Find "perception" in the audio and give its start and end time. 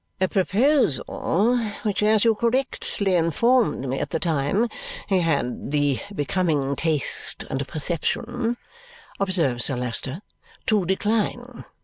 7.67-8.57